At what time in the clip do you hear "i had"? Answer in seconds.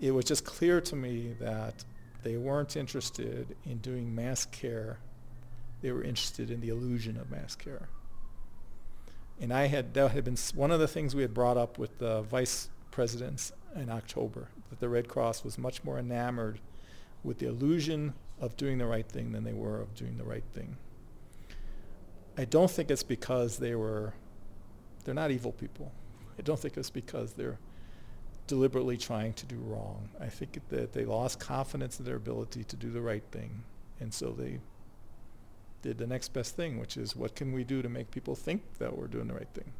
9.52-9.94